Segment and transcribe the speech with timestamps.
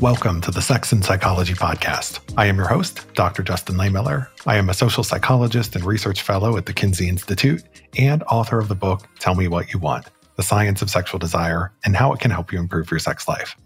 [0.00, 2.20] Welcome to the Sex and Psychology Podcast.
[2.36, 3.42] I am your host, Dr.
[3.42, 4.28] Justin Lehmiller.
[4.44, 7.62] I am a social psychologist and research fellow at the Kinsey Institute
[7.96, 11.72] and author of the book, Tell Me What You Want The Science of Sexual Desire
[11.84, 13.56] and How It Can Help You Improve Your Sex Life.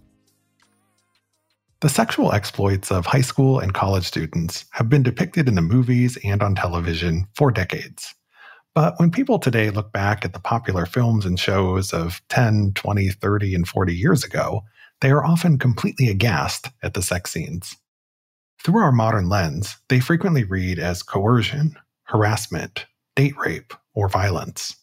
[1.81, 6.19] The sexual exploits of high school and college students have been depicted in the movies
[6.23, 8.15] and on television for decades.
[8.75, 13.09] But when people today look back at the popular films and shows of 10, 20,
[13.09, 14.63] 30, and 40 years ago,
[15.01, 17.77] they are often completely aghast at the sex scenes.
[18.63, 24.77] Through our modern lens, they frequently read as coercion, harassment, date rape, or violence.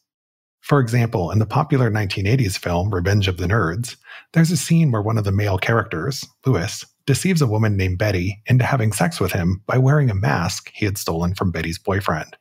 [0.62, 3.98] For example, in the popular 1980s film Revenge of the Nerds,
[4.34, 8.42] there's a scene where one of the male characters, Lewis, deceives a woman named Betty
[8.48, 12.36] into having sex with him by wearing a mask he had stolen from Betty's boyfriend.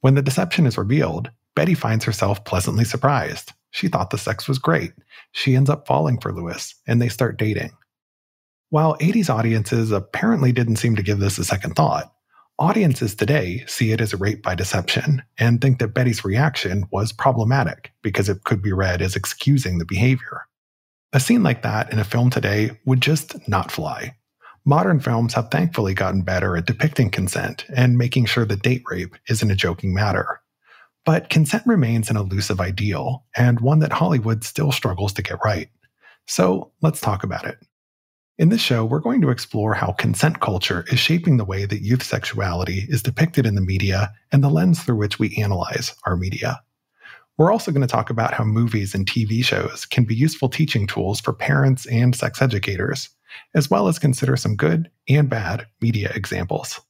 [0.00, 3.52] When the deception is revealed, Betty finds herself pleasantly surprised.
[3.70, 4.92] She thought the sex was great.
[5.32, 7.70] She ends up falling for Lewis, and they start dating.
[8.70, 12.12] While 80s audiences apparently didn't seem to give this a second thought,
[12.58, 17.10] audiences today see it as a rape by deception and think that Betty's reaction was
[17.10, 20.42] problematic because it could be read as excusing the behavior.
[21.12, 24.14] A scene like that in a film today would just not fly.
[24.64, 29.16] Modern films have thankfully gotten better at depicting consent and making sure that date rape
[29.28, 30.39] isn't a joking matter.
[31.04, 35.68] But consent remains an elusive ideal and one that Hollywood still struggles to get right.
[36.26, 37.58] So let's talk about it.
[38.38, 41.82] In this show, we're going to explore how consent culture is shaping the way that
[41.82, 46.16] youth sexuality is depicted in the media and the lens through which we analyze our
[46.16, 46.58] media.
[47.36, 50.86] We're also going to talk about how movies and TV shows can be useful teaching
[50.86, 53.08] tools for parents and sex educators,
[53.54, 56.80] as well as consider some good and bad media examples.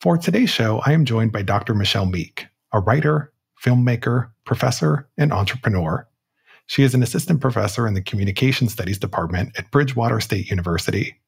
[0.00, 1.74] For today's show, I am joined by Dr.
[1.74, 3.32] Michele Meek, a writer,
[3.62, 6.06] filmmaker, professor, and entrepreneur.
[6.66, 11.20] She is an assistant professor in the Communication Studies Department at Bridgewater State University.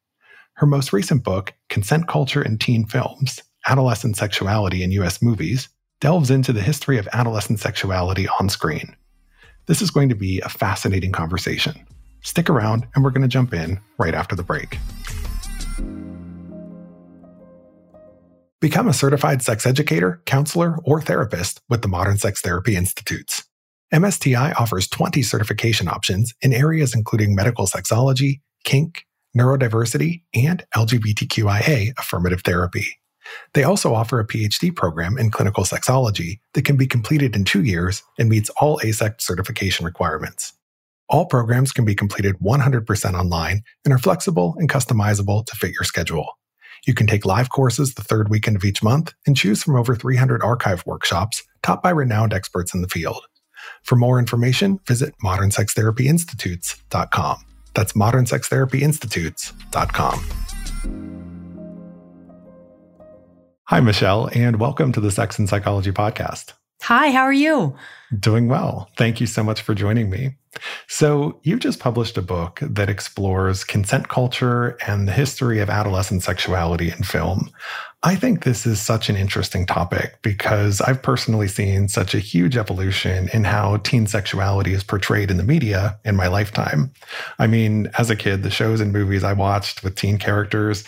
[0.53, 5.21] Her most recent book, Consent Culture in Teen Films Adolescent Sexuality in U.S.
[5.21, 5.69] Movies,
[6.01, 8.95] delves into the history of adolescent sexuality on screen.
[9.67, 11.85] This is going to be a fascinating conversation.
[12.21, 14.77] Stick around, and we're going to jump in right after the break.
[18.63, 23.43] Become a certified sex educator, counselor, or therapist with the Modern Sex Therapy Institutes.
[23.93, 29.03] MSTI offers 20 certification options in areas including medical sexology, kink,
[29.37, 32.85] neurodiversity, and LGBTQIA affirmative therapy.
[33.53, 37.65] They also offer a PhD program in clinical sexology that can be completed in two
[37.65, 40.53] years and meets all AASECT certification requirements.
[41.09, 45.83] All programs can be completed 100% online and are flexible and customizable to fit your
[45.83, 46.37] schedule.
[46.85, 49.95] You can take live courses the third weekend of each month and choose from over
[49.95, 53.21] 300 archive workshops taught by renowned experts in the field.
[53.83, 57.37] For more information, visit modernsextherapyinstitutes.com.
[57.73, 60.25] That's modernsextherapyinstitutes.com.
[63.67, 66.51] Hi, Michele, and welcome to the Sex and Psychology Podcast.
[66.81, 67.77] Hi, how are you?
[68.19, 68.89] Doing well.
[68.97, 70.35] Thank you so much for joining me.
[70.87, 76.23] So, you've just published a book that explores consent culture and the history of adolescent
[76.23, 77.49] sexuality in film.
[78.05, 82.57] I think this is such an interesting topic because I've personally seen such a huge
[82.57, 86.91] evolution in how teen sexuality is portrayed in the media in my lifetime.
[87.39, 90.83] I mean, as a kid, the shows and movies I watched with teen characters,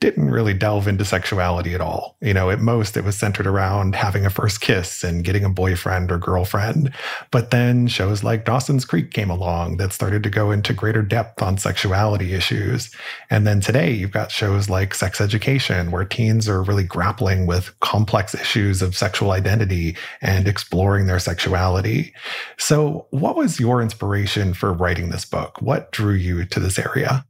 [0.00, 2.16] didn't really delve into sexuality at all.
[2.20, 5.48] You know, at most it was centered around having a first kiss and getting a
[5.48, 6.92] boyfriend or girlfriend.
[7.30, 11.40] But then shows like Dawson's Creek came along that started to go into greater depth
[11.40, 12.94] on sexuality issues.
[13.30, 17.74] And then today you've got shows like Sex Education, where teens are really grappling with
[17.80, 22.12] complex issues of sexual identity and exploring their sexuality.
[22.58, 25.60] So, what was your inspiration for writing this book?
[25.62, 27.24] What drew you to this area?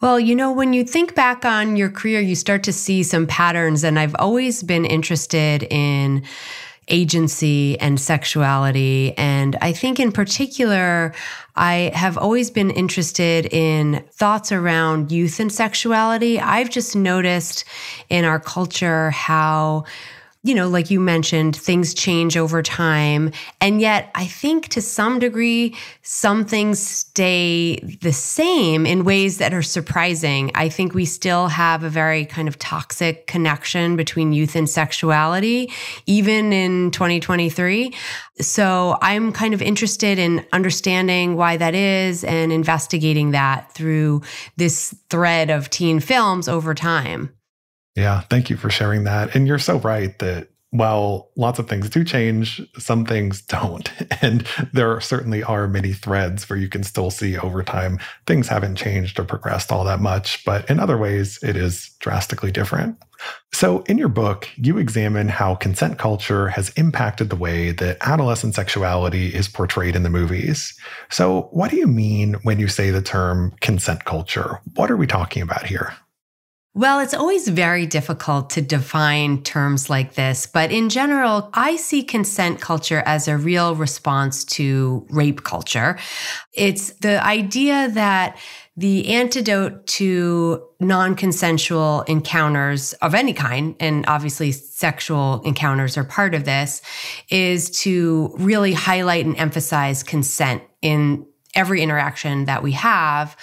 [0.00, 3.26] Well, you know, when you think back on your career, you start to see some
[3.26, 3.84] patterns.
[3.84, 6.24] And I've always been interested in
[6.88, 9.12] agency and sexuality.
[9.18, 11.14] And I think in particular,
[11.54, 16.40] I have always been interested in thoughts around youth and sexuality.
[16.40, 17.66] I've just noticed
[18.08, 19.84] in our culture how
[20.42, 23.30] you know, like you mentioned, things change over time.
[23.60, 29.52] And yet, I think to some degree, some things stay the same in ways that
[29.52, 30.50] are surprising.
[30.54, 35.70] I think we still have a very kind of toxic connection between youth and sexuality,
[36.06, 37.94] even in 2023.
[38.40, 44.22] So I'm kind of interested in understanding why that is and investigating that through
[44.56, 47.34] this thread of teen films over time.
[47.96, 49.34] Yeah, thank you for sharing that.
[49.34, 53.90] And you're so right that while lots of things do change, some things don't.
[54.22, 58.76] And there certainly are many threads where you can still see over time things haven't
[58.76, 62.96] changed or progressed all that much, but in other ways, it is drastically different.
[63.52, 68.54] So, in your book, you examine how consent culture has impacted the way that adolescent
[68.54, 70.74] sexuality is portrayed in the movies.
[71.10, 74.60] So, what do you mean when you say the term consent culture?
[74.74, 75.92] What are we talking about here?
[76.72, 82.04] Well, it's always very difficult to define terms like this, but in general, I see
[82.04, 85.98] consent culture as a real response to rape culture.
[86.52, 88.38] It's the idea that
[88.76, 96.36] the antidote to non consensual encounters of any kind, and obviously sexual encounters are part
[96.36, 96.82] of this,
[97.30, 101.26] is to really highlight and emphasize consent in
[101.56, 103.36] every interaction that we have.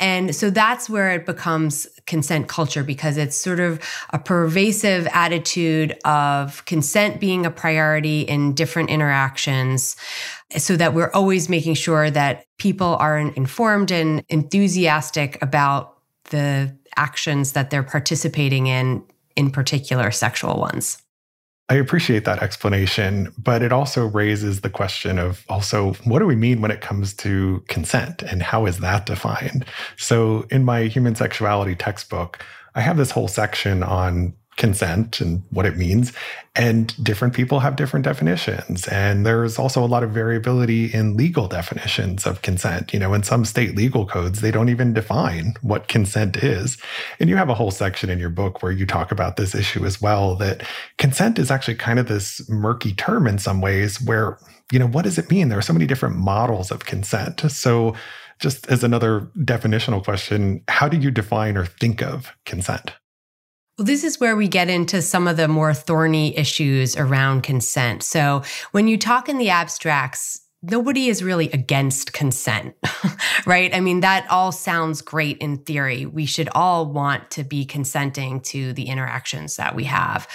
[0.00, 3.80] And so that's where it becomes consent culture because it's sort of
[4.10, 9.96] a pervasive attitude of consent being a priority in different interactions
[10.56, 15.98] so that we're always making sure that people are informed and enthusiastic about
[16.30, 19.04] the actions that they're participating in,
[19.36, 21.03] in particular sexual ones.
[21.70, 26.36] I appreciate that explanation, but it also raises the question of also what do we
[26.36, 29.64] mean when it comes to consent and how is that defined?
[29.96, 32.44] So in my human sexuality textbook,
[32.74, 36.12] I have this whole section on consent and what it means.
[36.56, 38.86] And different people have different definitions.
[38.88, 42.92] And there's also a lot of variability in legal definitions of consent.
[42.92, 46.78] You know, in some state legal codes, they don't even define what consent is.
[47.18, 49.84] And you have a whole section in your book where you talk about this issue
[49.84, 50.62] as well that
[50.98, 54.38] consent is actually kind of this murky term in some ways where,
[54.70, 55.48] you know, what does it mean?
[55.48, 57.40] There are so many different models of consent.
[57.50, 57.94] So,
[58.40, 62.92] just as another definitional question, how do you define or think of consent?
[63.76, 68.04] Well, this is where we get into some of the more thorny issues around consent.
[68.04, 72.76] So, when you talk in the abstracts, nobody is really against consent,
[73.46, 73.74] right?
[73.74, 76.06] I mean, that all sounds great in theory.
[76.06, 80.28] We should all want to be consenting to the interactions that we have.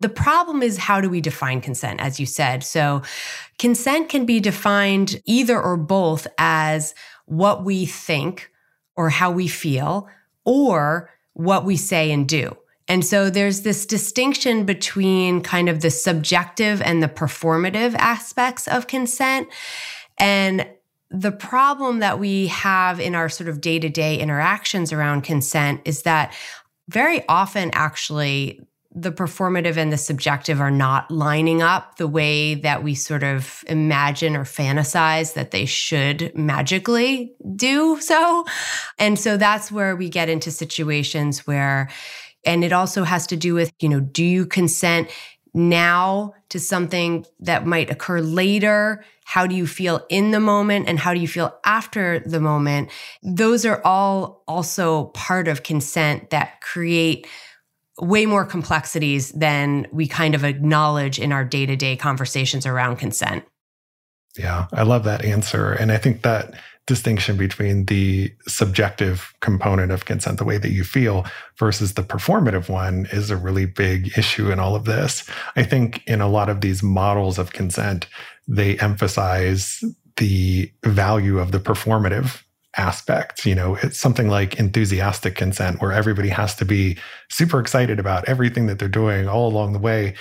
[0.00, 2.62] The problem is, how do we define consent, as you said?
[2.62, 3.00] So,
[3.58, 6.94] consent can be defined either or both as
[7.24, 8.50] what we think
[8.96, 10.08] or how we feel,
[10.44, 12.54] or what we say and do.
[12.88, 18.86] And so there's this distinction between kind of the subjective and the performative aspects of
[18.86, 19.48] consent.
[20.18, 20.68] And
[21.10, 25.82] the problem that we have in our sort of day to day interactions around consent
[25.84, 26.34] is that
[26.88, 28.60] very often, actually,
[28.94, 33.64] the performative and the subjective are not lining up the way that we sort of
[33.66, 38.44] imagine or fantasize that they should magically do so.
[38.98, 41.88] And so that's where we get into situations where
[42.44, 45.10] and it also has to do with, you know, do you consent
[45.54, 49.04] now to something that might occur later?
[49.24, 52.90] How do you feel in the moment and how do you feel after the moment?
[53.22, 57.26] Those are all also part of consent that create
[58.00, 62.96] way more complexities than we kind of acknowledge in our day to day conversations around
[62.96, 63.44] consent.
[64.36, 65.72] Yeah, I love that answer.
[65.72, 66.54] And I think that
[66.92, 71.24] distinction between the subjective component of consent, the way that you feel,
[71.58, 75.26] versus the performative one is a really big issue in all of this.
[75.56, 78.06] I think in a lot of these models of consent,
[78.46, 79.82] they emphasize
[80.18, 82.42] the value of the performative
[82.76, 83.46] aspect.
[83.46, 86.98] You know, it's something like enthusiastic consent where everybody has to be
[87.30, 90.14] super excited about everything that they're doing all along the way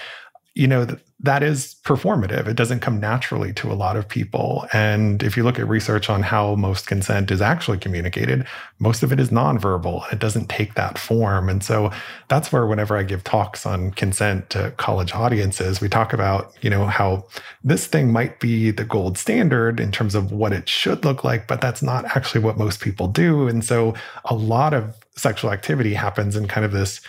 [0.53, 0.85] you know,
[1.23, 2.47] that is performative.
[2.47, 4.65] It doesn't come naturally to a lot of people.
[4.73, 8.47] And if you look at research on how most consent is actually communicated,
[8.79, 10.11] most of it is nonverbal.
[10.11, 11.47] It doesn't take that form.
[11.47, 11.91] And so
[12.27, 16.71] that's where, whenever I give talks on consent to college audiences, we talk about, you
[16.71, 17.25] know, how
[17.63, 21.47] this thing might be the gold standard in terms of what it should look like,
[21.47, 23.47] but that's not actually what most people do.
[23.47, 23.93] And so
[24.25, 26.99] a lot of sexual activity happens in kind of this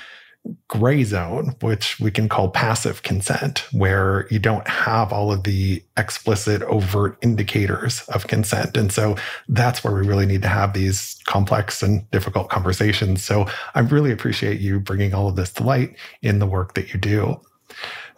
[0.69, 5.83] gray zone, which we can call passive consent, where you don't have all of the
[5.97, 8.77] explicit, overt indicators of consent.
[8.77, 9.17] And so
[9.49, 13.23] that's where we really need to have these complex and difficult conversations.
[13.23, 16.93] So I really appreciate you bringing all of this to light in the work that
[16.93, 17.41] you do.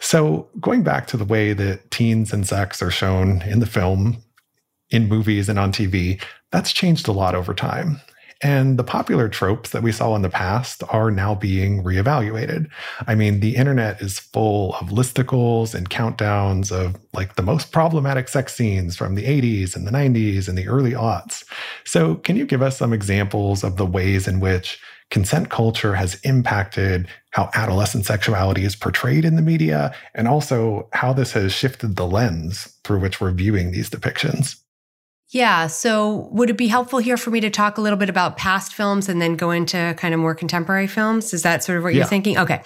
[0.00, 4.18] So going back to the way that teens and sex are shown in the film,
[4.90, 8.00] in movies and on TV, that's changed a lot over time.
[8.42, 12.68] And the popular tropes that we saw in the past are now being reevaluated.
[13.06, 18.28] I mean, the internet is full of listicles and countdowns of like the most problematic
[18.28, 21.44] sex scenes from the 80s and the 90s and the early aughts.
[21.84, 26.16] So, can you give us some examples of the ways in which consent culture has
[26.22, 31.96] impacted how adolescent sexuality is portrayed in the media, and also how this has shifted
[31.96, 34.56] the lens through which we're viewing these depictions.
[35.34, 35.66] Yeah.
[35.66, 38.72] So, would it be helpful here for me to talk a little bit about past
[38.72, 41.34] films and then go into kind of more contemporary films?
[41.34, 41.98] Is that sort of what yeah.
[41.98, 42.38] you're thinking?
[42.38, 42.62] Okay.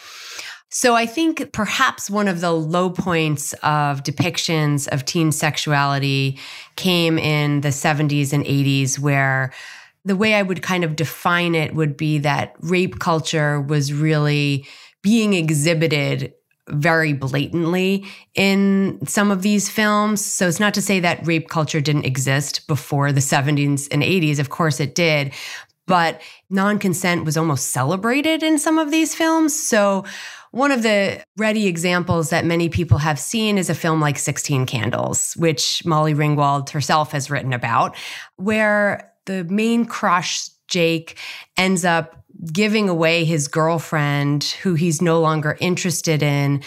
[0.68, 6.38] So I think perhaps one of the low points of depictions of teen sexuality
[6.76, 9.50] came in the 70s and 80s, where
[10.04, 14.66] the way I would kind of define it would be that rape culture was really
[15.02, 16.34] being exhibited
[16.70, 20.24] very blatantly in some of these films.
[20.24, 24.38] So it's not to say that rape culture didn't exist before the 70s and 80s.
[24.38, 25.32] Of course it did.
[25.86, 26.20] But
[26.50, 29.58] non consent was almost celebrated in some of these films.
[29.58, 30.04] So
[30.50, 34.66] one of the ready examples that many people have seen is a film like 16
[34.66, 37.96] Candles, which Molly Ringwald herself has written about,
[38.36, 41.18] where the main crush, Jake,
[41.56, 46.62] ends up giving away his girlfriend, who he's no longer interested in,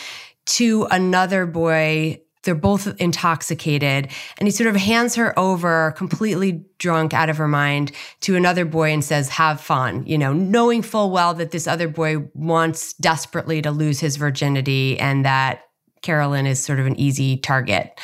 [0.45, 4.09] to another boy they're both intoxicated.
[4.37, 8.65] And he sort of hands her over, completely drunk out of her mind, to another
[8.65, 12.93] boy and says, Have fun, you know, knowing full well that this other boy wants
[12.93, 15.63] desperately to lose his virginity and that
[16.01, 17.99] Carolyn is sort of an easy target.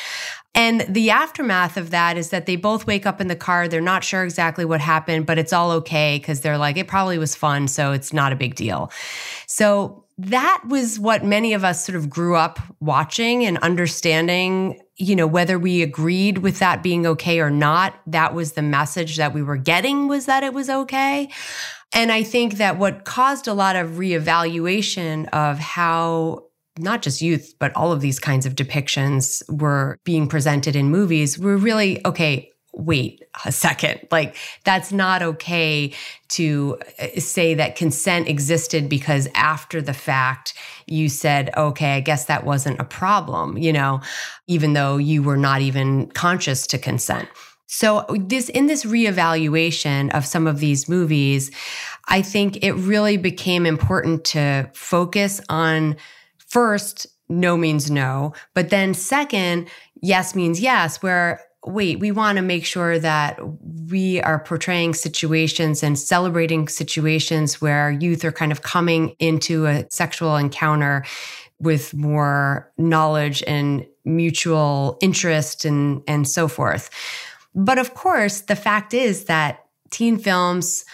[0.58, 3.68] And the aftermath of that is that they both wake up in the car.
[3.68, 7.20] They're not sure exactly what happened, but it's all okay because they're like, it probably
[7.20, 7.68] was fun.
[7.68, 8.92] So it's not a big deal.
[9.46, 15.16] So that was what many of us sort of grew up watching and understanding you
[15.16, 19.32] know whether we agreed with that being okay or not that was the message that
[19.32, 21.30] we were getting was that it was okay
[21.94, 26.47] and i think that what caused a lot of reevaluation of how
[26.77, 31.38] not just youth but all of these kinds of depictions were being presented in movies
[31.38, 34.00] were really okay wait a second.
[34.12, 35.93] Like, that's not okay
[36.29, 40.53] to uh, say that consent existed because after the fact,
[40.86, 44.01] you said, okay, I guess that wasn't a problem, you know,
[44.48, 47.27] even though you were not even conscious to consent.
[47.69, 51.51] So this in this reevaluation of some of these movies,
[52.07, 55.98] I think it really became important to focus on
[56.48, 59.70] first no means no, but then second
[60.01, 63.39] yes means yes where wait, we want to make sure that
[63.89, 69.86] we are portraying situations and celebrating situations where youth are kind of coming into a
[69.89, 71.04] sexual encounter
[71.60, 76.89] with more knowledge and mutual interest and, and so forth.
[77.54, 80.86] But of course, the fact is that teen films,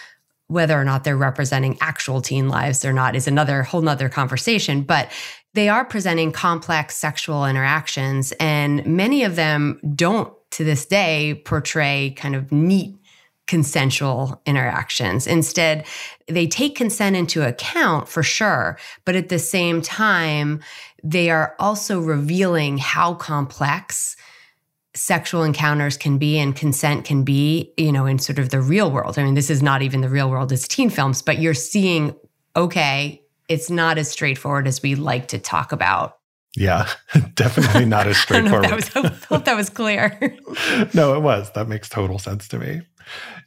[0.48, 4.82] whether or not they're representing actual teen lives or not, is another whole nother conversation.
[4.82, 5.10] But
[5.54, 12.14] they are presenting complex sexual interactions, and many of them don't to this day portray
[12.16, 12.94] kind of neat
[13.46, 15.26] consensual interactions.
[15.26, 15.84] Instead,
[16.28, 20.60] they take consent into account for sure, but at the same time,
[21.02, 24.16] they are also revealing how complex
[24.94, 28.90] sexual encounters can be and consent can be, you know, in sort of the real
[28.90, 29.18] world.
[29.18, 32.14] I mean, this is not even the real world, it's teen films, but you're seeing,
[32.56, 36.18] okay, it's not as straightforward as we like to talk about.
[36.56, 36.88] Yeah,
[37.34, 38.66] definitely not as straightforward.
[38.66, 40.18] I, was, I hope that was clear.
[40.94, 41.50] no, it was.
[41.52, 42.82] That makes total sense to me.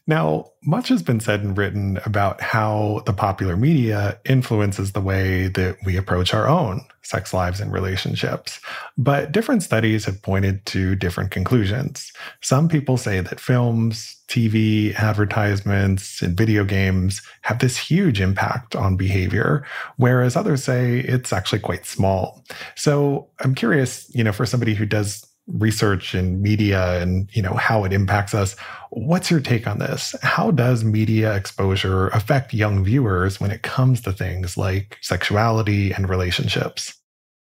[0.08, 5.50] Now, much has been said and written about how the popular media influences the way
[5.50, 8.60] that we approach our own sex lives and relationships.
[8.98, 12.12] But different studies have pointed to different conclusions.
[12.42, 18.98] Some people say that films, TV, advertisements, and video games have this huge impact on
[18.98, 22.44] behavior, whereas others say it's actually quite small.
[22.76, 27.54] So I'm curious, you know, for somebody who does research and media and you know
[27.54, 28.56] how it impacts us.
[28.92, 30.16] What's your take on this?
[30.22, 36.10] How does media exposure affect young viewers when it comes to things like sexuality and
[36.10, 36.94] relationships?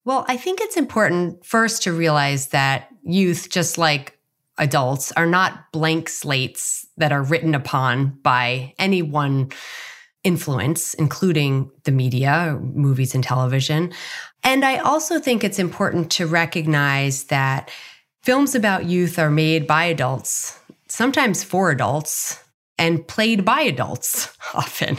[0.05, 4.19] Well i think it's important first to realize that youth just like
[4.59, 9.51] adults are not blank slates that are written upon by any one
[10.25, 13.93] influence including the media movies and television
[14.43, 17.71] and I also think it's important to recognize that
[18.23, 20.59] films about youth are made by adults,
[20.89, 22.43] sometimes for adults,
[22.79, 24.99] and played by adults often.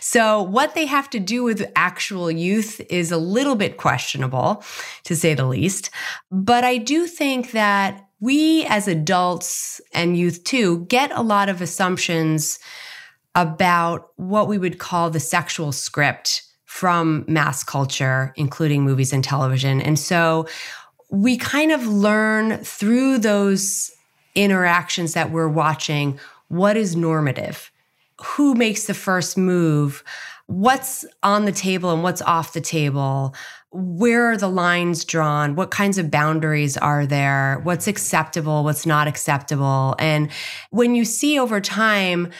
[0.00, 4.64] So, what they have to do with actual youth is a little bit questionable,
[5.04, 5.90] to say the least.
[6.32, 11.62] But I do think that we as adults and youth too get a lot of
[11.62, 12.58] assumptions
[13.34, 19.80] about what we would call the sexual script from mass culture, including movies and television.
[19.80, 20.46] And so
[21.10, 23.90] we kind of learn through those
[24.34, 26.18] interactions that we're watching
[26.48, 27.70] what is normative,
[28.20, 30.04] who makes the first move,
[30.46, 33.34] what's on the table and what's off the table,
[33.72, 39.06] where are the lines drawn, what kinds of boundaries are there, what's acceptable, what's not
[39.06, 39.94] acceptable.
[39.98, 40.30] And
[40.70, 42.30] when you see over time,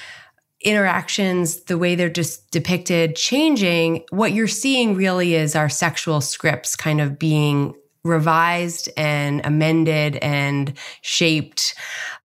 [0.62, 6.76] interactions, the way they're just depicted changing, what you're seeing really is our sexual scripts
[6.76, 7.74] kind of being
[8.04, 11.74] revised and amended and shaped,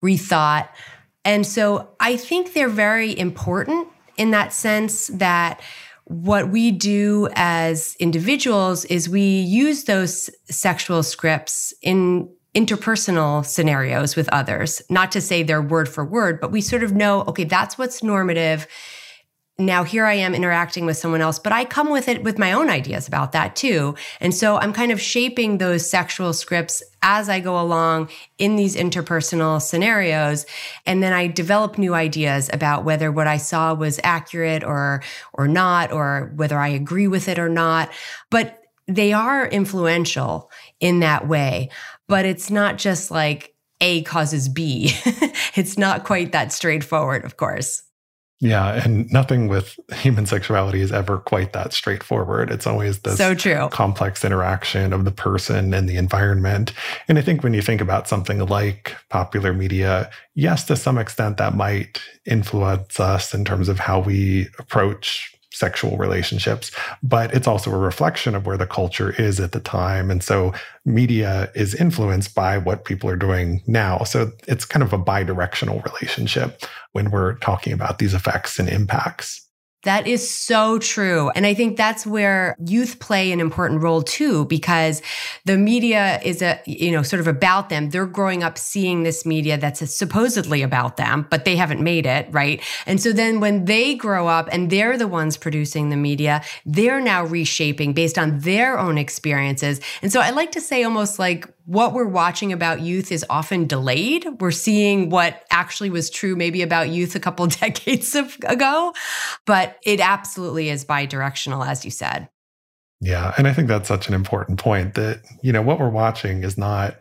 [0.05, 0.69] rethought.
[1.25, 5.61] And so I think they're very important in that sense that
[6.05, 14.29] what we do as individuals is we use those sexual scripts in interpersonal scenarios with
[14.29, 14.83] others.
[14.91, 18.03] Not to say they're word for word, but we sort of know, okay, that's what's
[18.03, 18.67] normative.
[19.59, 22.53] Now here I am interacting with someone else, but I come with it with my
[22.53, 23.95] own ideas about that too.
[24.21, 28.77] And so I'm kind of shaping those sexual scripts as I go along in these
[28.77, 30.47] interpersonal scenarios.
[30.87, 35.03] And then I develop new ideas about whether what I saw was accurate or,
[35.35, 37.91] or not, or whether I agree with it or not.
[38.31, 41.71] But they are influential in that way
[42.09, 44.93] but it's not just like A causes B.
[45.55, 47.83] it's not quite that straightforward, of course.
[48.43, 52.51] Yeah, and nothing with human sexuality is ever quite that straightforward.
[52.51, 53.69] It's always this so true.
[53.71, 56.73] complex interaction of the person and the environment.
[57.07, 61.37] And I think when you think about something like popular media, yes, to some extent
[61.37, 66.71] that might influence us in terms of how we approach sexual relationships,
[67.03, 70.11] but it's also a reflection of where the culture is at the time.
[70.11, 70.53] And so
[70.85, 73.99] media is influenced by what people are doing now.
[74.05, 78.69] So it's kind of a bi directional relationship when we're talking about these effects and
[78.69, 79.42] impacts.
[79.85, 81.31] That is so true.
[81.31, 85.03] And I think that's where youth play an important role too, because
[85.45, 87.91] the media is a, you know, sort of about them.
[87.91, 92.29] They're growing up seeing this media that's supposedly about them, but they haven't made it,
[92.31, 92.63] right?
[92.87, 97.01] And so then when they grow up and they're the ones producing the media, they're
[97.01, 99.81] now reshaping based on their own experiences.
[100.01, 103.67] And so I like to say almost like what we're watching about youth is often
[103.67, 104.27] delayed.
[104.41, 108.93] We're seeing what actually was true maybe about youth a couple decades ago,
[109.47, 112.29] but it absolutely is bi-directional, as you said.
[113.01, 113.35] Yeah.
[113.37, 116.57] And I think that's such an important point that, you know, what we're watching is
[116.57, 116.97] not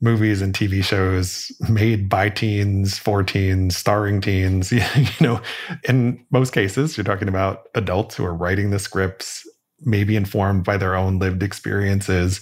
[0.00, 4.72] movies and TV shows made by teens, for teens, starring teens.
[4.72, 4.80] you
[5.20, 5.40] know,
[5.88, 9.48] in most cases, you're talking about adults who are writing the scripts,
[9.80, 12.40] maybe informed by their own lived experiences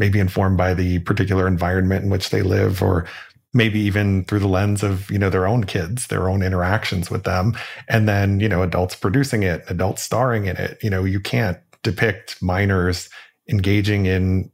[0.00, 3.06] maybe informed by the particular environment in which they live or
[3.52, 7.22] maybe even through the lens of you know their own kids their own interactions with
[7.24, 7.56] them.
[7.88, 10.78] And then you know adults producing it adults starring in it.
[10.82, 13.08] You know you can't depict minors
[13.48, 14.50] engaging in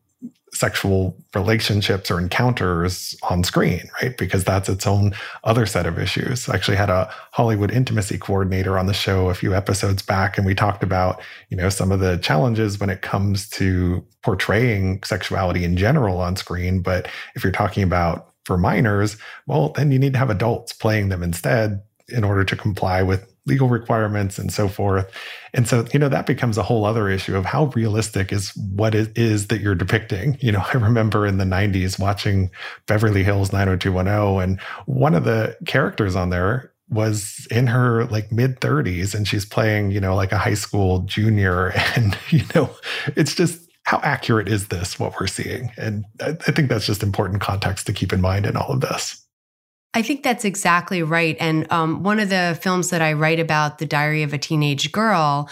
[0.56, 4.16] sexual relationships or encounters on screen, right?
[4.16, 5.12] Because that's its own
[5.44, 6.48] other set of issues.
[6.48, 10.46] I actually had a Hollywood intimacy coordinator on the show a few episodes back, and
[10.46, 15.64] we talked about, you know, some of the challenges when it comes to portraying sexuality
[15.64, 16.80] in general on screen.
[16.80, 19.16] But if you're talking about for minors,
[19.46, 23.32] well, then you need to have adults playing them instead in order to comply with
[23.46, 25.10] legal requirements and so forth.
[25.54, 28.94] And so, you know, that becomes a whole other issue of how realistic is what
[28.94, 30.36] it is that you're depicting.
[30.40, 32.50] You know, I remember in the 90s watching
[32.86, 38.60] Beverly Hills 90210, and one of the characters on there was in her like mid
[38.60, 41.72] 30s and she's playing, you know, like a high school junior.
[41.96, 42.70] And, you know,
[43.16, 45.70] it's just, how accurate is this, what we're seeing?
[45.78, 48.80] And I, I think that's just important context to keep in mind in all of
[48.80, 49.25] this.
[49.94, 51.36] I think that's exactly right.
[51.40, 54.92] And um, one of the films that I write about, The Diary of a Teenage
[54.92, 55.48] Girl,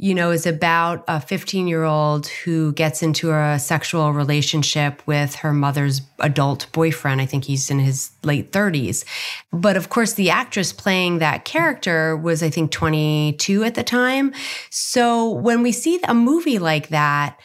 [0.00, 5.34] you know, is about a 15 year old who gets into a sexual relationship with
[5.36, 7.20] her mother's adult boyfriend.
[7.20, 9.04] I think he's in his late 30s.
[9.52, 14.32] But of course, the actress playing that character was, I think, 22 at the time.
[14.70, 17.36] So when we see a movie like that,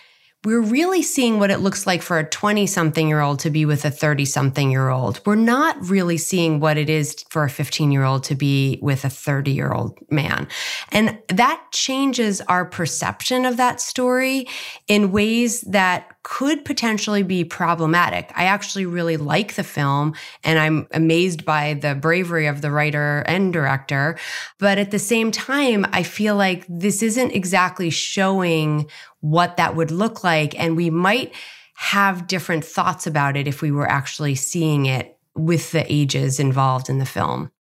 [0.46, 3.66] we're really seeing what it looks like for a 20 something year old to be
[3.66, 5.22] with a 30 something year old.
[5.26, 9.06] We're not really seeing what it is for a 15 year old to be with
[9.06, 10.48] a 30 year old man.
[10.92, 14.48] And that changes our perception of that story
[14.88, 18.32] in ways that could potentially be problematic.
[18.36, 23.24] I actually really like the film and I'm amazed by the bravery of the writer
[23.28, 24.18] and director.
[24.58, 29.92] But at the same time, I feel like this isn't exactly showing what that would
[29.92, 30.58] look like.
[30.58, 31.34] And we might
[31.76, 36.90] have different thoughts about it if we were actually seeing it with the ages involved
[36.90, 37.52] in the film.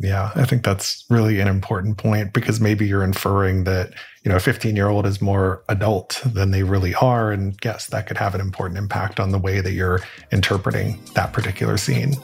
[0.00, 4.36] Yeah, I think that's really an important point because maybe you're inferring that, you know,
[4.36, 7.32] a 15 year old is more adult than they really are.
[7.32, 11.32] And yes, that could have an important impact on the way that you're interpreting that
[11.32, 12.14] particular scene.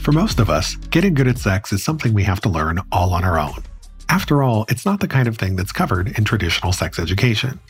[0.00, 3.12] For most of us, getting good at sex is something we have to learn all
[3.14, 3.62] on our own.
[4.08, 7.60] After all, it's not the kind of thing that's covered in traditional sex education.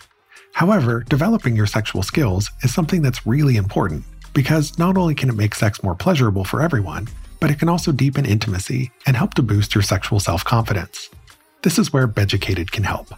[0.53, 5.37] However, developing your sexual skills is something that's really important because not only can it
[5.37, 7.09] make sex more pleasurable for everyone,
[7.41, 11.09] but it can also deepen intimacy and help to boost your sexual self confidence.
[11.63, 13.09] This is where Beducated can help.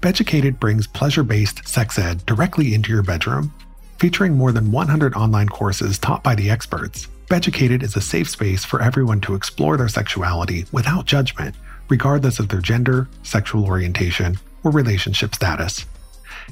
[0.00, 3.52] Beducated brings pleasure based sex ed directly into your bedroom.
[3.98, 8.64] Featuring more than 100 online courses taught by the experts, Beducated is a safe space
[8.64, 11.54] for everyone to explore their sexuality without judgment,
[11.88, 15.86] regardless of their gender, sexual orientation, or relationship status.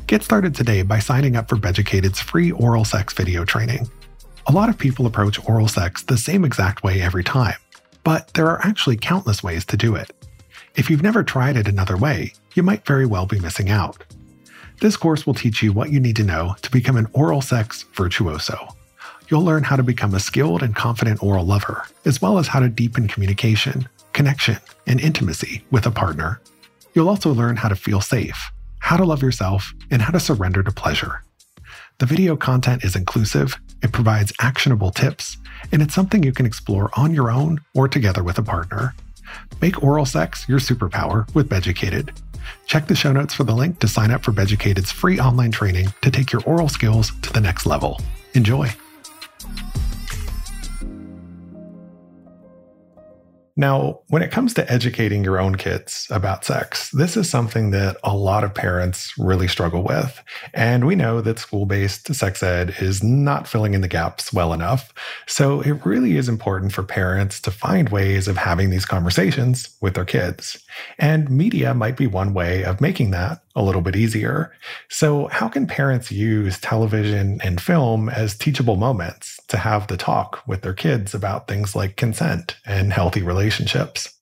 [0.06, 3.90] Get started today by signing up for Beducated's free oral sex video training.
[4.46, 7.56] A lot of people approach oral sex the same exact way every time,
[8.04, 10.10] but there are actually countless ways to do it.
[10.76, 14.02] If you've never tried it another way, you might very well be missing out.
[14.80, 17.84] This course will teach you what you need to know to become an oral sex
[17.94, 18.74] virtuoso.
[19.28, 22.60] You'll learn how to become a skilled and confident oral lover, as well as how
[22.60, 24.56] to deepen communication, connection,
[24.86, 26.40] and intimacy with a partner.
[26.94, 28.50] You'll also learn how to feel safe,
[28.80, 31.22] how to love yourself, and how to surrender to pleasure.
[31.98, 35.36] The video content is inclusive, it provides actionable tips,
[35.72, 38.94] and it's something you can explore on your own or together with a partner.
[39.60, 42.12] Make oral sex your superpower with Beducated.
[42.66, 45.92] Check the show notes for the link to sign up for Beducated's free online training
[46.02, 48.00] to take your oral skills to the next level.
[48.34, 48.70] Enjoy!
[53.58, 57.96] Now, when it comes to educating your own kids about sex, this is something that
[58.04, 60.22] a lot of parents really struggle with.
[60.54, 64.52] And we know that school based sex ed is not filling in the gaps well
[64.52, 64.94] enough.
[65.26, 69.94] So it really is important for parents to find ways of having these conversations with
[69.94, 70.64] their kids.
[71.00, 74.52] And media might be one way of making that a little bit easier.
[74.88, 80.42] So, how can parents use television and film as teachable moments to have the talk
[80.46, 84.14] with their kids about things like consent and healthy relationships?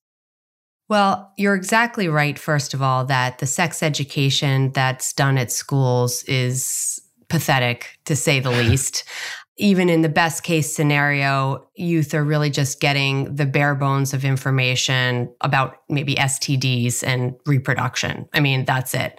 [0.88, 6.22] Well, you're exactly right, first of all, that the sex education that's done at schools
[6.24, 9.04] is pathetic, to say the least.
[9.58, 14.22] Even in the best case scenario, youth are really just getting the bare bones of
[14.22, 18.28] information about maybe STDs and reproduction.
[18.34, 19.18] I mean, that's it.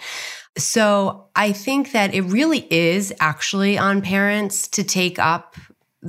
[0.57, 5.55] So I think that it really is actually on parents to take up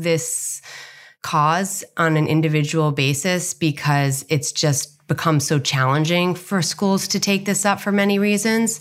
[0.02, 0.62] this
[1.22, 7.44] cause on an individual basis because it's just become so challenging for schools to take
[7.44, 8.78] this up for many reasons.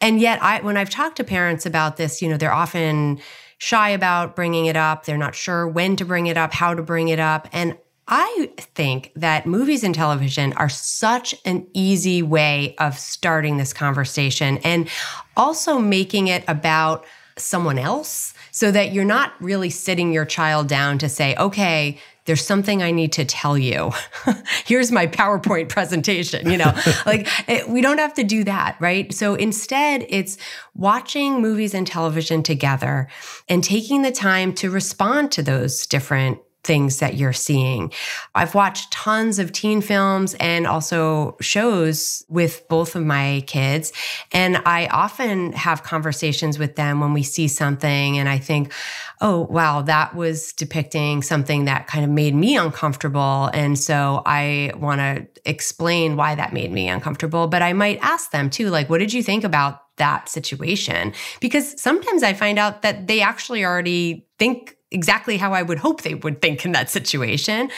[0.00, 3.20] And yet I when I've talked to parents about this, you know, they're often
[3.58, 5.04] shy about bringing it up.
[5.04, 7.48] They're not sure when to bring it up, how to bring it up.
[7.52, 7.76] And
[8.08, 14.58] I think that movies and television are such an easy way of starting this conversation
[14.58, 14.88] and
[15.36, 17.06] also making it about
[17.38, 22.44] someone else so that you're not really sitting your child down to say, okay, there's
[22.44, 23.90] something I need to tell you.
[24.66, 26.72] Here's my PowerPoint presentation, you know,
[27.06, 29.12] like it, we don't have to do that, right?
[29.12, 30.36] So instead, it's
[30.74, 33.08] watching movies and television together
[33.48, 37.92] and taking the time to respond to those different things that you're seeing.
[38.34, 43.92] I've watched tons of teen films and also shows with both of my kids.
[44.32, 48.72] And I often have conversations with them when we see something and I think,
[49.20, 53.50] oh, wow, that was depicting something that kind of made me uncomfortable.
[53.52, 57.48] And so I want to explain why that made me uncomfortable.
[57.48, 61.12] But I might ask them too, like, what did you think about that situation?
[61.40, 66.02] Because sometimes I find out that they actually already think exactly how I would hope
[66.02, 67.70] they would think in that situation.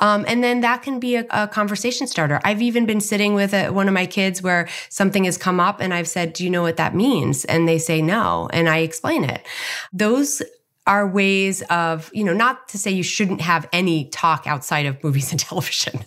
[0.00, 2.40] Um, and then that can be a, a, conversation starter.
[2.44, 5.80] I've even been sitting with a, one of my kids where something has come up
[5.80, 7.44] and I've said, Do you know what that means?
[7.44, 8.48] And they say no.
[8.52, 9.46] And I explain it.
[9.92, 10.42] Those
[10.86, 15.02] are ways of, you know, not to say you shouldn't have any talk outside of
[15.04, 16.04] movies and television.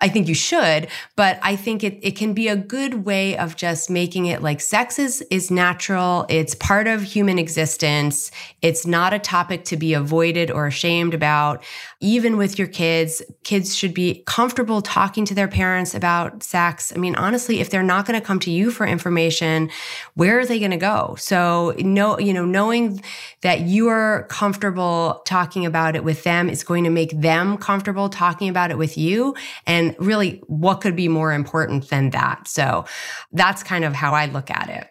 [0.00, 3.56] I think you should, but I think it, it can be a good way of
[3.56, 6.26] just making it like sex is, is natural.
[6.28, 8.30] It's part of human existence.
[8.60, 11.64] It's not a topic to be avoided or ashamed about.
[12.00, 16.92] Even with your kids, kids should be comfortable talking to their parents about sex.
[16.94, 19.70] I mean, honestly, if they're not going to come to you for information,
[20.14, 21.16] where are they going to go?
[21.18, 23.02] So, no, you know, knowing
[23.40, 28.08] that you are comfortable talking about it with them is going to make them comfortable
[28.08, 29.34] talking about it with you.
[29.66, 32.48] And really, what could be more important than that?
[32.48, 32.84] So
[33.32, 34.88] that's kind of how I look at it.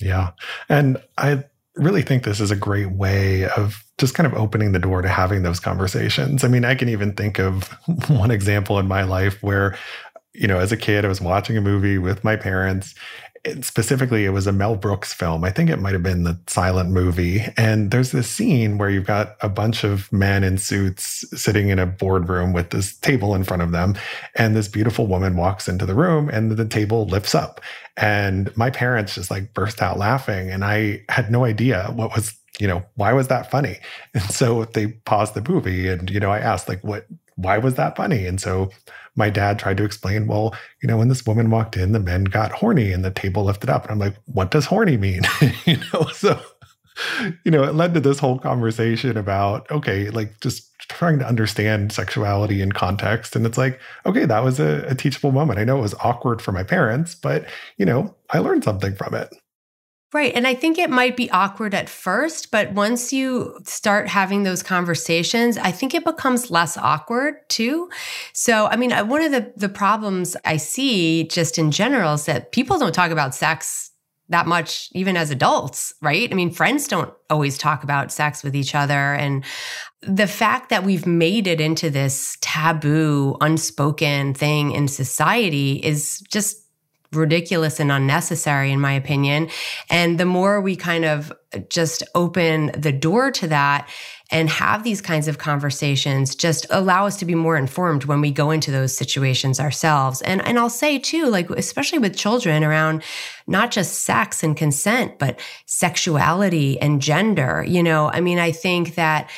[0.00, 0.30] Yeah.
[0.68, 1.44] And I
[1.76, 5.08] really think this is a great way of just kind of opening the door to
[5.08, 6.44] having those conversations.
[6.44, 7.64] I mean, I can even think of
[8.08, 9.76] one example in my life where,
[10.32, 12.94] you know, as a kid, I was watching a movie with my parents
[13.44, 15.44] it, specifically, it was a Mel Brooks film.
[15.44, 17.44] I think it might have been the silent movie.
[17.56, 21.78] And there's this scene where you've got a bunch of men in suits sitting in
[21.78, 23.96] a boardroom with this table in front of them.
[24.34, 27.60] And this beautiful woman walks into the room and the table lifts up.
[27.96, 30.50] And my parents just like burst out laughing.
[30.50, 33.78] And I had no idea what was you know, why was that funny?
[34.14, 37.04] And so they paused the movie and, you know, I asked, like, what,
[37.34, 38.26] why was that funny?
[38.26, 38.70] And so
[39.16, 42.24] my dad tried to explain, well, you know, when this woman walked in, the men
[42.24, 43.84] got horny and the table lifted up.
[43.84, 45.22] And I'm like, what does horny mean?
[45.64, 46.40] you know, so,
[47.44, 51.92] you know, it led to this whole conversation about, okay, like just trying to understand
[51.92, 53.36] sexuality in context.
[53.36, 55.58] And it's like, okay, that was a, a teachable moment.
[55.58, 57.46] I know it was awkward for my parents, but,
[57.78, 59.34] you know, I learned something from it.
[60.14, 60.32] Right.
[60.32, 64.62] And I think it might be awkward at first, but once you start having those
[64.62, 67.90] conversations, I think it becomes less awkward too.
[68.32, 72.52] So, I mean, one of the, the problems I see just in general is that
[72.52, 73.90] people don't talk about sex
[74.28, 76.30] that much, even as adults, right?
[76.30, 79.14] I mean, friends don't always talk about sex with each other.
[79.14, 79.44] And
[80.00, 86.63] the fact that we've made it into this taboo, unspoken thing in society is just
[87.14, 89.48] ridiculous and unnecessary, in my opinion.
[89.90, 91.32] And the more we kind of
[91.68, 93.88] just open the door to that
[94.30, 98.30] and have these kinds of conversations just allow us to be more informed when we
[98.30, 100.22] go into those situations ourselves.
[100.22, 103.02] And and I'll say too like especially with children around
[103.46, 108.94] not just sex and consent but sexuality and gender, you know, I mean I think
[108.94, 109.30] that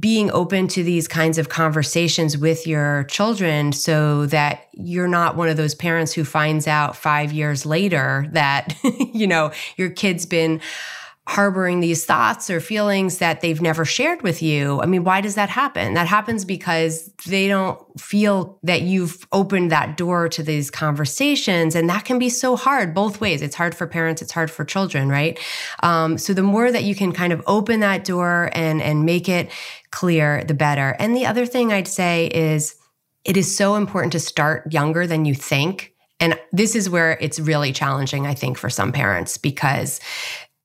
[0.00, 5.48] being open to these kinds of conversations with your children so that you're not one
[5.48, 8.74] of those parents who finds out five years later that,
[9.12, 10.60] you know, your kid's been
[11.28, 14.80] harboring these thoughts or feelings that they've never shared with you.
[14.80, 15.94] I mean, why does that happen?
[15.94, 21.74] That happens because they don't feel that you've opened that door to these conversations.
[21.74, 23.42] And that can be so hard both ways.
[23.42, 25.38] It's hard for parents, it's hard for children, right?
[25.82, 29.28] Um, so the more that you can kind of open that door and, and make
[29.28, 29.50] it
[29.90, 30.94] clear, the better.
[31.00, 32.76] And the other thing I'd say is
[33.24, 35.92] it is so important to start younger than you think.
[36.20, 40.00] And this is where it's really challenging, I think, for some parents because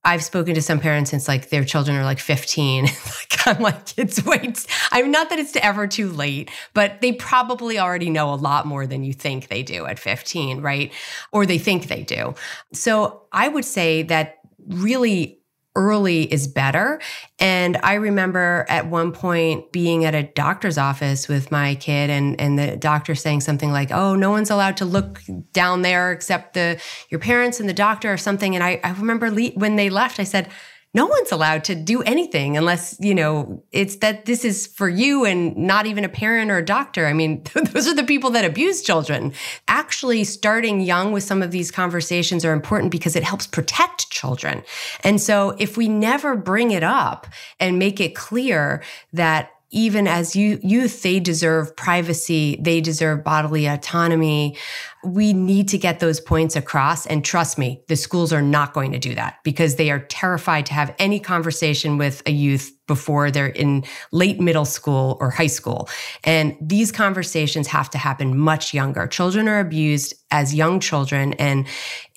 [0.03, 2.85] I've spoken to some parents since like their children are like 15.
[2.85, 4.65] like I'm like, it's wait.
[4.91, 8.87] I'm not that it's ever too late, but they probably already know a lot more
[8.87, 10.91] than you think they do at 15, right?
[11.31, 12.33] Or they think they do.
[12.73, 15.40] So I would say that really
[15.75, 16.99] early is better.
[17.39, 22.39] And I remember at one point being at a doctor's office with my kid and,
[22.41, 25.21] and the doctor saying something like, Oh, no one's allowed to look
[25.53, 28.53] down there except the, your parents and the doctor or something.
[28.53, 30.49] And I, I remember le- when they left, I said,
[30.93, 35.23] no one's allowed to do anything unless, you know, it's that this is for you
[35.23, 37.07] and not even a parent or a doctor.
[37.07, 39.33] I mean, those are the people that abuse children.
[39.69, 44.63] Actually, starting young with some of these conversations are important because it helps protect children.
[45.03, 47.25] And so if we never bring it up
[47.59, 54.57] and make it clear that even as youth, they deserve privacy, they deserve bodily autonomy.
[55.03, 57.07] We need to get those points across.
[57.07, 60.65] And trust me, the schools are not going to do that because they are terrified
[60.67, 65.47] to have any conversation with a youth before they're in late middle school or high
[65.47, 65.87] school.
[66.25, 69.07] And these conversations have to happen much younger.
[69.07, 71.31] Children are abused as young children.
[71.33, 71.65] And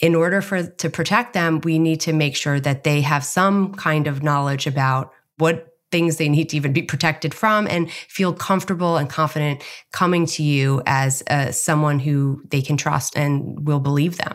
[0.00, 3.74] in order for to protect them, we need to make sure that they have some
[3.74, 8.32] kind of knowledge about what things they need to even be protected from and feel
[8.32, 13.78] comfortable and confident coming to you as uh, someone who they can trust and will
[13.78, 14.34] believe them.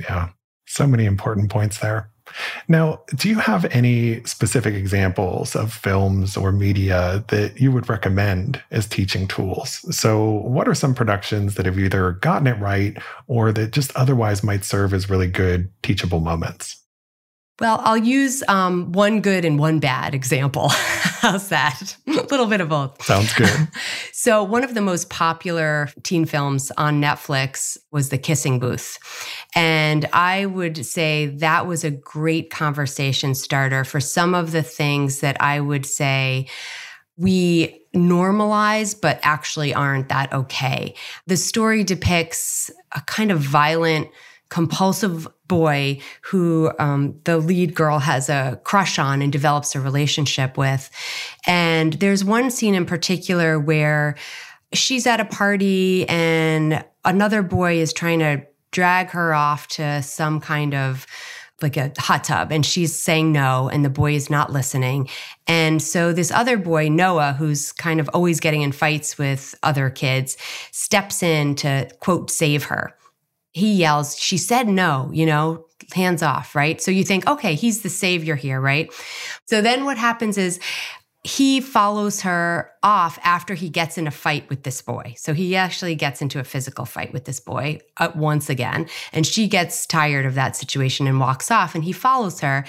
[0.00, 0.30] Yeah,
[0.64, 2.10] so many important points there.
[2.68, 8.62] Now, do you have any specific examples of films or media that you would recommend
[8.70, 9.84] as teaching tools?
[9.94, 14.42] So, what are some productions that have either gotten it right or that just otherwise
[14.42, 16.81] might serve as really good teachable moments?
[17.62, 20.68] Well, I'll use um, one good and one bad example.
[20.72, 21.96] How's that?
[22.08, 23.00] A little bit of both.
[23.04, 23.68] Sounds good.
[24.12, 28.98] so, one of the most popular teen films on Netflix was The Kissing Booth.
[29.54, 35.20] And I would say that was a great conversation starter for some of the things
[35.20, 36.48] that I would say
[37.16, 40.96] we normalize, but actually aren't that okay.
[41.28, 44.08] The story depicts a kind of violent,
[44.48, 50.56] compulsive boy who um, the lead girl has a crush on and develops a relationship
[50.56, 50.90] with.
[51.46, 54.16] And there's one scene in particular where
[54.72, 60.40] she's at a party and another boy is trying to drag her off to some
[60.40, 61.06] kind of
[61.60, 62.50] like a hot tub.
[62.50, 65.10] And she's saying no and the boy is not listening.
[65.46, 69.90] And so this other boy noah who's kind of always getting in fights with other
[69.90, 70.38] kids
[70.70, 72.96] steps in to quote save her
[73.52, 76.80] he yells, She said no, you know, hands off, right?
[76.80, 78.92] So you think, okay, he's the savior here, right?
[79.46, 80.58] So then what happens is
[81.24, 85.14] he follows her off after he gets in a fight with this boy.
[85.16, 88.88] So he actually gets into a physical fight with this boy uh, once again.
[89.12, 91.76] And she gets tired of that situation and walks off.
[91.76, 92.64] And he follows her.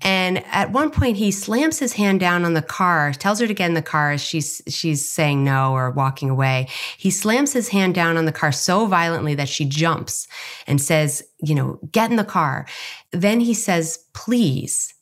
[0.00, 3.52] And at one point, he slams his hand down on the car, tells her to
[3.52, 6.68] get in the car as she's, she's saying no or walking away.
[6.96, 10.26] He slams his hand down on the car so violently that she jumps
[10.66, 12.66] and says, you know, get in the car.
[13.12, 14.94] Then he says, please.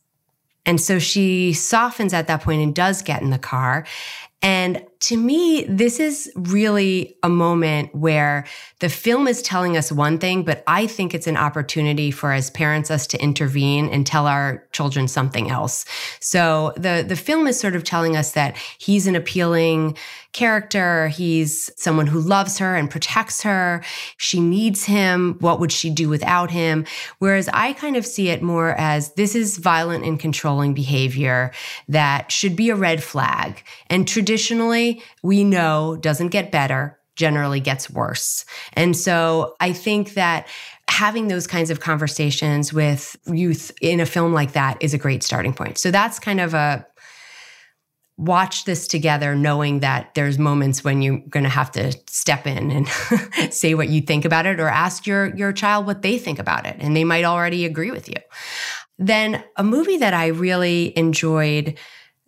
[0.66, 3.86] And so she softens at that point and does get in the car.
[4.42, 8.46] And to me, this is really a moment where
[8.80, 12.50] the film is telling us one thing, but I think it's an opportunity for as
[12.50, 15.84] parents us to intervene and tell our children something else.
[16.20, 19.96] So the the film is sort of telling us that he's an appealing
[20.36, 23.82] character, he's someone who loves her and protects her.
[24.18, 25.36] She needs him.
[25.40, 26.84] What would she do without him?
[27.18, 31.52] Whereas I kind of see it more as this is violent and controlling behavior
[31.88, 33.64] that should be a red flag.
[33.88, 38.44] And traditionally, we know doesn't get better, generally gets worse.
[38.74, 40.46] And so I think that
[40.88, 45.22] having those kinds of conversations with youth in a film like that is a great
[45.22, 45.78] starting point.
[45.78, 46.86] So that's kind of a
[48.18, 52.70] watch this together knowing that there's moments when you're going to have to step in
[52.70, 52.88] and
[53.52, 56.66] say what you think about it or ask your your child what they think about
[56.66, 58.16] it and they might already agree with you.
[58.98, 61.78] Then a movie that I really enjoyed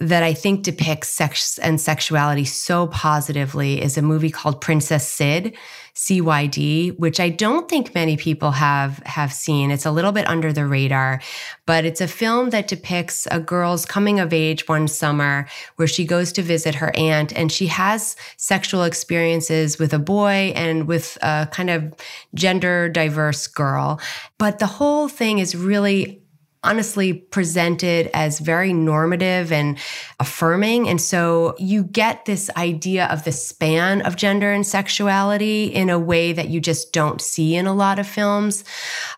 [0.01, 5.57] that I think depicts sex and sexuality so positively is a movie called Princess Cyd,
[5.97, 9.73] CYD, which I don't think many people have have seen.
[9.73, 11.21] It's a little bit under the radar,
[11.67, 16.05] but it's a film that depicts a girl's coming of age one summer where she
[16.05, 21.19] goes to visit her aunt and she has sexual experiences with a boy and with
[21.23, 21.93] a kind of
[22.35, 24.01] gender diverse girl.
[24.39, 26.23] But the whole thing is really
[26.65, 29.79] honestly presented as very normative and
[30.19, 30.89] affirming.
[30.89, 35.99] And so you get this idea of the span of gender and sexuality in a
[35.99, 38.65] way that you just don't see in a lot of films.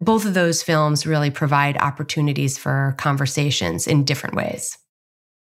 [0.00, 4.76] Both of those films really provide opportunities for conversations in different ways.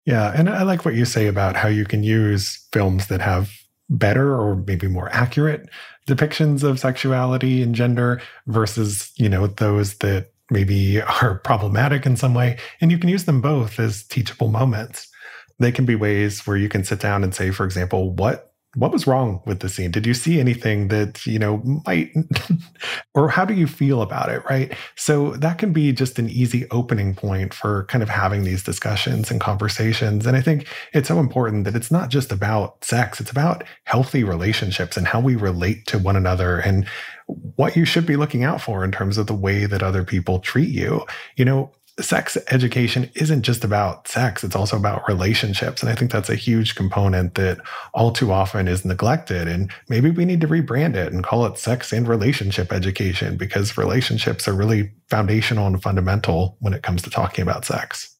[0.06, 0.32] Yeah.
[0.34, 3.52] And I like what you say about how you can use films that have
[3.90, 5.70] better or maybe more accurate
[6.08, 12.34] depictions of sexuality and gender versus, you know, those that maybe are problematic in some
[12.34, 12.58] way.
[12.82, 15.08] And you can use them both as teachable moments.
[15.60, 18.92] They can be ways where you can sit down and say, for example, what what
[18.92, 19.90] was wrong with the scene?
[19.90, 22.12] Did you see anything that, you know, might,
[23.16, 24.44] or how do you feel about it?
[24.48, 24.72] Right.
[24.96, 29.32] So that can be just an easy opening point for kind of having these discussions
[29.32, 30.28] and conversations.
[30.28, 34.24] And I think it's so important that it's not just about sex, it's about healthy
[34.24, 36.88] relationships and how we relate to one another and
[37.56, 40.40] what you should be looking out for in terms of the way that other people
[40.40, 41.04] treat you.
[41.36, 45.82] You know, sex education isn't just about sex, it's also about relationships.
[45.82, 47.60] And I think that's a huge component that
[47.94, 49.48] all too often is neglected.
[49.48, 53.78] And maybe we need to rebrand it and call it sex and relationship education because
[53.78, 58.16] relationships are really foundational and fundamental when it comes to talking about sex.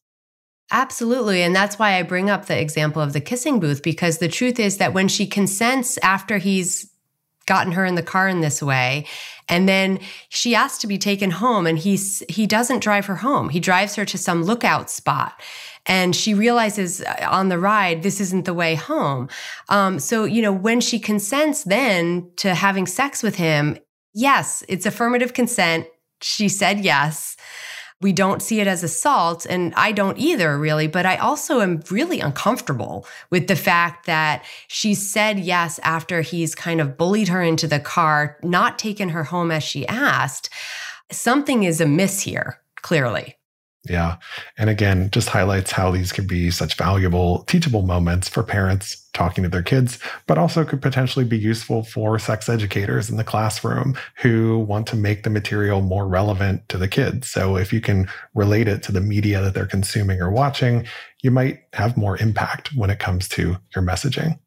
[0.70, 1.42] Absolutely.
[1.42, 4.60] And that's why I bring up the example of the kissing booth, because the truth
[4.60, 6.90] is that when she consents after he's
[7.48, 9.06] gotten her in the car in this way.
[9.48, 13.48] And then she asks to be taken home and he's he doesn't drive her home.
[13.48, 15.40] He drives her to some lookout spot.
[15.86, 19.30] And she realizes uh, on the ride, this isn't the way home.
[19.70, 23.78] Um, so, you know, when she consents then to having sex with him,
[24.12, 25.86] yes, it's affirmative consent.
[26.20, 27.37] She said yes.
[28.00, 30.86] We don't see it as assault, and I don't either, really.
[30.86, 36.54] But I also am really uncomfortable with the fact that she said yes after he's
[36.54, 40.48] kind of bullied her into the car, not taken her home as she asked.
[41.10, 43.37] Something is amiss here, clearly.
[43.84, 44.16] Yeah.
[44.58, 49.44] And again, just highlights how these can be such valuable, teachable moments for parents talking
[49.44, 53.96] to their kids, but also could potentially be useful for sex educators in the classroom
[54.16, 57.30] who want to make the material more relevant to the kids.
[57.30, 60.86] So if you can relate it to the media that they're consuming or watching,
[61.22, 64.38] you might have more impact when it comes to your messaging.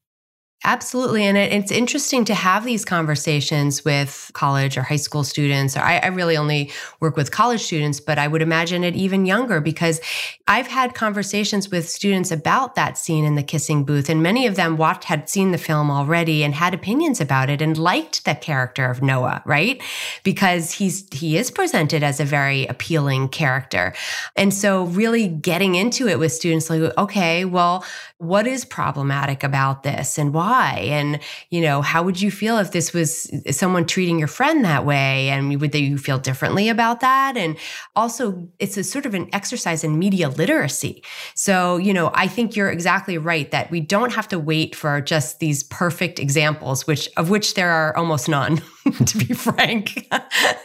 [0.63, 1.24] Absolutely.
[1.24, 5.76] And it, it's interesting to have these conversations with college or high school students.
[5.76, 9.60] I, I, really only work with college students, but I would imagine it even younger
[9.60, 10.00] because
[10.48, 14.08] I've had conversations with students about that scene in the kissing booth.
[14.08, 17.60] And many of them watched, had seen the film already and had opinions about it
[17.60, 19.81] and liked the character of Noah, right?
[20.21, 23.94] Because he's, he is presented as a very appealing character.
[24.36, 27.83] And so really getting into it with students like, okay, well,
[28.22, 30.86] what is problematic about this and why?
[30.92, 31.19] And,
[31.50, 35.30] you know, how would you feel if this was someone treating your friend that way?
[35.30, 37.36] And would you feel differently about that?
[37.36, 37.58] And
[37.96, 41.04] also, it's a sort of an exercise in media literacy.
[41.34, 45.02] So, you know, I think you're exactly right that we don't have to wait for
[45.02, 48.62] just these perfect examples, which of which there are almost none.
[49.06, 50.08] to be frank.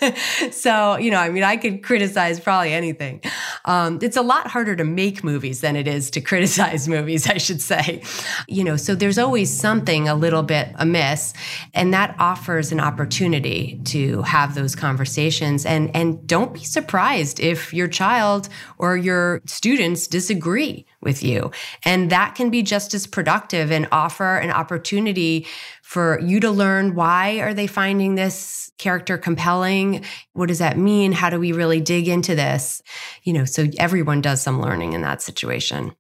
[0.50, 3.20] so, you know, I mean, I could criticize probably anything.
[3.66, 7.36] Um, it's a lot harder to make movies than it is to criticize movies, I
[7.36, 8.02] should say.
[8.48, 11.34] You know, so there's always something a little bit amiss,
[11.74, 15.66] and that offers an opportunity to have those conversations.
[15.66, 18.48] And and don't be surprised if your child
[18.78, 21.50] or your students disagree with you,
[21.84, 25.46] and that can be just as productive and offer an opportunity
[25.86, 31.12] for you to learn why are they finding this character compelling what does that mean
[31.12, 32.82] how do we really dig into this
[33.22, 35.94] you know so everyone does some learning in that situation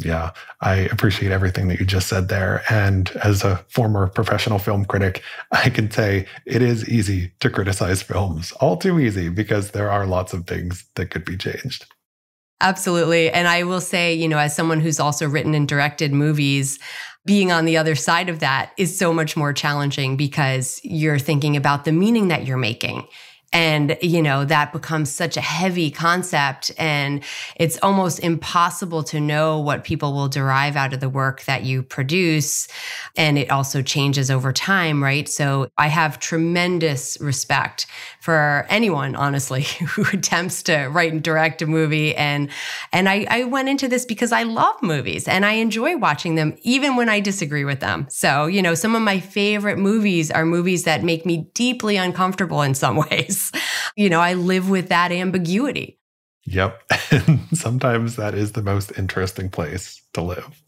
[0.00, 2.62] yeah, I appreciate everything that you just said there.
[2.70, 8.00] And as a former professional film critic, I can say it is easy to criticize
[8.00, 11.84] films, all too easy, because there are lots of things that could be changed.
[12.60, 13.30] Absolutely.
[13.30, 16.78] And I will say, you know, as someone who's also written and directed movies,
[17.24, 21.56] being on the other side of that is so much more challenging because you're thinking
[21.56, 23.06] about the meaning that you're making
[23.50, 26.70] and, you know, that becomes such a heavy concept.
[26.76, 27.24] And
[27.56, 31.82] it's almost impossible to know what people will derive out of the work that you
[31.82, 32.68] produce.
[33.16, 35.26] And it also changes over time, right?
[35.26, 37.86] So I have tremendous respect
[38.20, 42.14] for anyone, honestly, who attempts to write and direct a movie.
[42.16, 42.50] And,
[42.92, 46.54] and I, I went into this because I love movies and I enjoy watching them,
[46.62, 48.08] even when I disagree with them.
[48.10, 52.60] So, you know, some of my favorite movies are movies that make me deeply uncomfortable
[52.60, 53.37] in some ways
[53.96, 55.98] you know, I live with that ambiguity.
[56.46, 56.82] Yep.
[57.10, 60.62] And sometimes that is the most interesting place to live.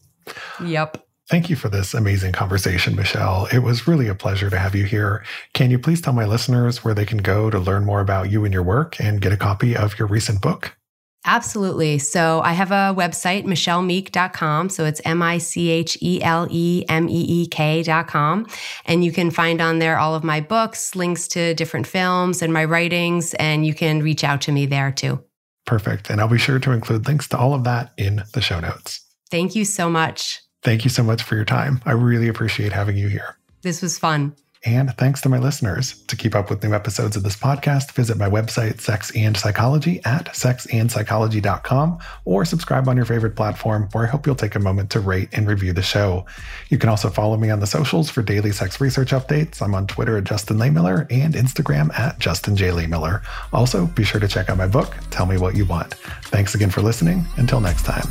[0.63, 1.05] Yep.
[1.29, 3.47] Thank you for this amazing conversation, Michele.
[3.53, 5.23] It was really a pleasure to have you here.
[5.53, 8.43] Can you please tell my listeners where they can go to learn more about you
[8.43, 10.75] and your work and get a copy of your recent book?
[11.23, 11.99] Absolutely.
[11.99, 14.69] So I have a website, michelemeek.com.
[14.69, 18.47] So it's M I C H E L E M E E K.com.
[18.85, 22.51] And you can find on there all of my books, links to different films and
[22.51, 25.23] my writings, and you can reach out to me there too.
[25.65, 26.09] Perfect.
[26.09, 28.99] And I'll be sure to include links to all of that in the show notes.
[29.29, 30.41] Thank you so much.
[30.63, 31.81] Thank you so much for your time.
[31.85, 33.37] I really appreciate having you here.
[33.61, 34.35] This was fun.
[34.63, 36.03] And thanks to my listeners.
[36.03, 39.99] To keep up with new episodes of this podcast, visit my website, Sex and Psychology,
[40.05, 44.91] at sexandpsychology.com, or subscribe on your favorite platform, where I hope you'll take a moment
[44.91, 46.27] to rate and review the show.
[46.69, 49.63] You can also follow me on the socials for daily sex research updates.
[49.63, 52.69] I'm on Twitter at Justin Lehmiller and Instagram at Justin J.
[52.69, 53.23] Lehmiller.
[53.53, 55.95] Also, be sure to check out my book, Tell Me What You Want.
[56.25, 57.25] Thanks again for listening.
[57.37, 58.05] Until next time.